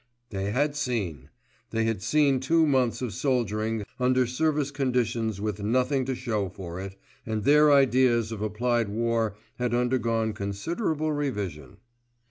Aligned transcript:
They 0.31 0.49
had 0.49 0.75
seen! 0.75 1.29
They 1.69 1.83
had 1.83 2.01
seen 2.01 2.39
two 2.39 2.65
months 2.65 3.03
of 3.03 3.13
soldiering 3.13 3.83
under 3.99 4.25
service 4.25 4.71
conditions 4.71 5.39
with 5.39 5.61
nothing 5.61 6.05
to 6.05 6.15
show 6.15 6.49
for 6.49 6.79
it, 6.79 6.95
and 7.23 7.43
their 7.43 7.71
ideas 7.71 8.31
of 8.31 8.41
applied 8.41 8.89
war 8.89 9.35
had 9.59 9.75
undergone 9.75 10.33
considerable 10.33 11.11
revision. 11.13 11.77